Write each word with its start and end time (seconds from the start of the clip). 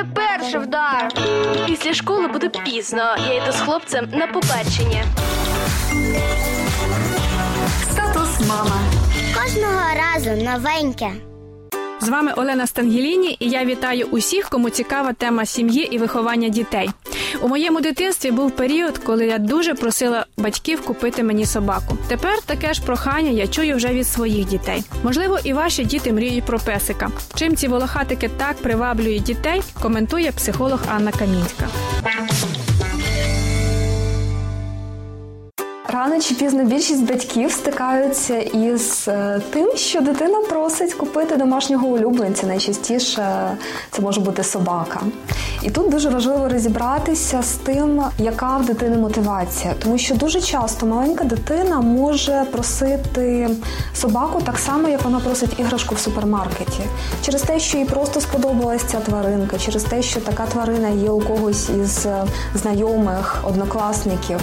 мене 0.00 0.14
перший 0.14 0.60
вдар. 0.60 1.12
Після 1.66 1.94
школи 1.94 2.26
буде 2.26 2.48
пізно. 2.48 3.16
Я 3.28 3.34
йду 3.42 3.52
з 3.52 3.60
хлопцем 3.60 4.08
на 4.12 4.26
побачення. 4.26 5.04
Статус 7.92 8.48
мама. 8.48 8.80
Кожного 9.34 9.80
разу 9.96 10.44
новеньке. 10.44 11.10
З 12.00 12.08
вами 12.08 12.32
Олена 12.36 12.66
Стангеліні, 12.66 13.36
і 13.40 13.48
я 13.48 13.64
вітаю 13.64 14.06
усіх, 14.10 14.48
кому 14.48 14.70
цікава 14.70 15.12
тема 15.12 15.46
сім'ї 15.46 15.94
і 15.94 15.98
виховання 15.98 16.48
дітей. 16.48 16.90
У 17.42 17.48
моєму 17.48 17.80
дитинстві 17.80 18.30
був 18.30 18.50
період, 18.50 18.98
коли 18.98 19.26
я 19.26 19.38
дуже 19.38 19.74
просила 19.74 20.26
батьків 20.36 20.84
купити 20.84 21.22
мені 21.22 21.46
собаку. 21.46 21.98
Тепер 22.08 22.40
таке 22.46 22.74
ж 22.74 22.82
прохання 22.82 23.30
я 23.30 23.46
чую 23.46 23.76
вже 23.76 23.88
від 23.88 24.06
своїх 24.06 24.46
дітей. 24.46 24.82
Можливо, 25.02 25.38
і 25.44 25.52
ваші 25.52 25.84
діти 25.84 26.12
мріють 26.12 26.44
про 26.44 26.58
песика. 26.58 27.10
Чим 27.34 27.56
ці 27.56 27.68
волохатики 27.68 28.30
так 28.36 28.56
приваблюють 28.56 29.22
дітей, 29.22 29.62
коментує 29.82 30.32
психолог 30.32 30.80
Анна 30.94 31.12
Камінська. 31.12 31.68
Рано 35.92 36.20
чи 36.20 36.34
пізно 36.34 36.64
більшість 36.64 37.04
батьків 37.04 37.52
стикаються 37.52 38.38
із 38.38 39.08
е, 39.08 39.40
тим, 39.50 39.76
що 39.76 40.00
дитина 40.00 40.38
просить 40.48 40.94
купити 40.94 41.36
домашнього 41.36 41.88
улюбленця. 41.88 42.46
Найчастіше 42.46 43.56
це 43.90 44.02
може 44.02 44.20
бути 44.20 44.44
собака. 44.44 45.00
І 45.62 45.70
тут 45.70 45.90
дуже 45.90 46.08
важливо 46.08 46.48
розібратися 46.48 47.42
з 47.42 47.52
тим, 47.52 48.02
яка 48.18 48.56
в 48.56 48.64
дитини 48.66 48.96
мотивація, 48.96 49.74
тому 49.82 49.98
що 49.98 50.14
дуже 50.14 50.40
часто 50.40 50.86
маленька 50.86 51.24
дитина 51.24 51.80
може 51.80 52.44
просити 52.52 53.48
собаку 53.94 54.40
так 54.40 54.58
само, 54.58 54.88
як 54.88 55.02
вона 55.02 55.20
просить 55.20 55.60
іграшку 55.60 55.94
в 55.94 55.98
супермаркеті, 55.98 56.82
через 57.22 57.42
те, 57.42 57.60
що 57.60 57.78
їй 57.78 57.84
просто 57.84 58.20
сподобалась 58.20 58.82
ця 58.82 59.00
тваринка, 59.00 59.58
через 59.58 59.84
те, 59.84 60.02
що 60.02 60.20
така 60.20 60.46
тварина 60.46 60.88
є 60.88 61.10
у 61.10 61.20
когось 61.20 61.68
із 61.68 62.06
е, 62.06 62.24
знайомих, 62.54 63.36
однокласників. 63.44 64.40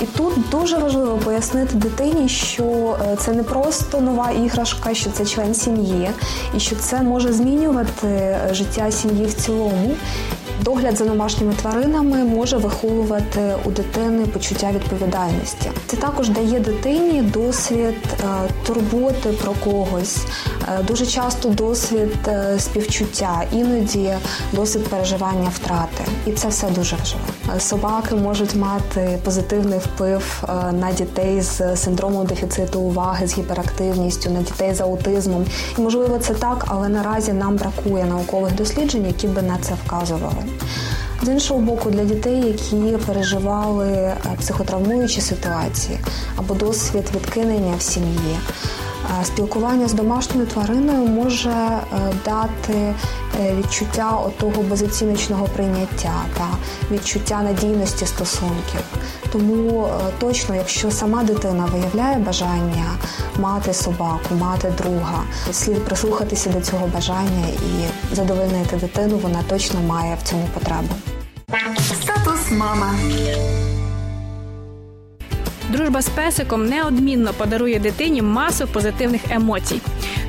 І 0.00 0.04
тут 0.06 0.32
дуже 0.50 0.78
важливо 0.78 1.18
пояснити 1.18 1.74
дитині, 1.74 2.28
що 2.28 2.96
е, 3.02 3.16
це 3.16 3.32
не 3.32 3.42
просто 3.42 4.00
нова 4.00 4.30
іграшка, 4.30 4.94
що 4.94 5.10
це 5.10 5.26
член 5.26 5.54
сім'ї, 5.54 6.10
і 6.56 6.60
що 6.60 6.76
це 6.76 7.02
може 7.02 7.32
змінювати 7.32 8.06
е, 8.06 8.48
життя 8.52 8.90
сім'ї 8.90 9.26
в 9.26 9.34
цілому. 9.34 9.96
Догляд 10.64 10.96
за 10.96 11.04
домашніми 11.04 11.54
тваринами 11.54 12.24
може 12.24 12.56
виховувати 12.56 13.54
у 13.64 13.70
дитини 13.70 14.26
почуття 14.26 14.70
відповідальності. 14.74 15.70
Це 15.86 15.96
також 15.96 16.28
дає 16.28 16.60
дитині 16.60 17.22
досвід 17.22 17.94
е, 18.12 18.26
турботи 18.66 19.28
про 19.28 19.52
когось, 19.52 20.18
е, 20.68 20.82
дуже 20.82 21.06
часто 21.06 21.48
досвід 21.48 22.16
е, 22.28 22.56
співчуття, 22.58 23.42
іноді 23.52 24.10
досвід 24.52 24.84
переживання 24.88 25.48
втрати. 25.54 26.04
І 26.26 26.32
це 26.32 26.48
все 26.48 26.70
дуже 26.70 26.96
важливо. 26.96 27.60
Собаки 27.60 28.14
можуть 28.14 28.54
мати 28.56 29.18
позитивний 29.24 29.78
вплив 29.78 30.44
на 30.72 30.92
дітей 30.92 31.40
з 31.40 31.76
синдромом 31.76 32.26
дефіциту 32.26 32.80
уваги, 32.80 33.26
з 33.26 33.38
гіперактивністю, 33.38 34.30
на 34.30 34.40
дітей 34.40 34.74
з 34.74 34.80
аутизмом. 34.80 35.44
І 35.78 35.80
можливо 35.80 36.18
це 36.18 36.34
так, 36.34 36.64
але 36.68 36.88
наразі 36.88 37.32
нам 37.32 37.56
бракує 37.56 38.04
наукових 38.04 38.54
досліджень, 38.54 39.06
які 39.06 39.26
би 39.26 39.42
на 39.42 39.58
це 39.58 39.74
вказували. 39.86 40.49
З 41.22 41.28
іншого 41.28 41.60
боку, 41.60 41.90
для 41.90 42.04
дітей, 42.04 42.40
які 42.46 42.96
переживали 43.06 43.88
е, 43.88 44.16
психотравмуючі 44.38 45.20
ситуації 45.20 45.98
або 46.36 46.54
досвід 46.54 47.04
відкинення 47.14 47.74
в 47.78 47.82
сім'ї, 47.82 48.38
спілкування 49.24 49.88
з 49.88 49.92
домашньою 49.92 50.46
твариною 50.46 51.06
може 51.06 51.50
е, 51.50 51.82
дати 52.24 52.94
е, 53.40 53.56
відчуття 53.58 54.18
того 54.38 54.62
безоціночного 54.62 55.46
прийняття 55.46 56.14
та 56.38 56.48
відчуття 56.90 57.42
надійності 57.42 58.06
стосунків. 58.06 58.80
Тому 59.32 59.86
е, 59.86 60.12
точно, 60.18 60.54
якщо 60.54 60.90
сама 60.90 61.22
дитина 61.24 61.68
виявляє 61.72 62.18
бажання 62.18 62.90
мати 63.38 63.74
собаку, 63.74 64.34
мати 64.38 64.72
друга, 64.78 65.22
слід 65.52 65.84
прислухатися 65.84 66.50
до 66.50 66.60
цього 66.60 66.86
бажання 66.86 67.46
і 67.48 68.14
задовольнити 68.14 68.76
дитину, 68.76 69.18
вона 69.22 69.42
точно 69.48 69.80
має 69.80 70.14
в 70.14 70.28
цьому 70.28 70.48
потребу. 70.54 70.94
Статус 72.02 72.50
мама. 72.50 72.94
Дружба 75.72 76.02
з 76.02 76.08
песиком 76.08 76.66
неодмінно 76.66 77.32
подарує 77.32 77.78
дитині 77.78 78.22
масу 78.22 78.66
позитивних 78.66 79.20
емоцій. 79.30 79.80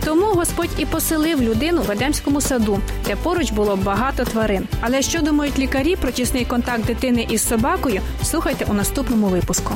Тому 0.05 0.25
Господь 0.25 0.69
і 0.77 0.85
поселив 0.85 1.41
людину 1.41 1.81
в 1.81 1.91
Едемському 1.91 2.41
саду, 2.41 2.79
де 3.07 3.15
поруч 3.15 3.51
було 3.51 3.75
багато 3.75 4.23
тварин. 4.23 4.67
Але 4.81 5.01
що 5.01 5.21
думають 5.21 5.59
лікарі 5.59 5.95
про 5.95 6.11
тісний 6.11 6.45
контакт 6.45 6.85
дитини 6.85 7.27
із 7.29 7.47
собакою? 7.47 8.01
Слухайте 8.23 8.65
у 8.69 8.73
наступному 8.73 9.27
випуску. 9.27 9.73